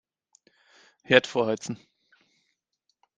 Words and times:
Herd 1.03 1.27
vorheizen. 1.27 1.77